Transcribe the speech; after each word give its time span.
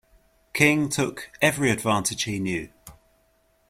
King 0.53 0.89
took 0.89 1.29
every 1.43 1.69
advantage 1.69 2.23
he 2.23 2.39
knew. 2.39 2.69